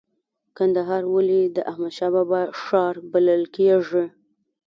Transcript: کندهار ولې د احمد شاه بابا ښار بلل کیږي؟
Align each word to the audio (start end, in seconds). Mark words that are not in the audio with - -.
کندهار 0.57 1.03
ولې 1.15 1.41
د 1.55 1.57
احمد 1.71 1.93
شاه 1.97 2.11
بابا 2.15 2.41
ښار 2.61 2.95
بلل 3.11 3.43
کیږي؟ 3.55 4.05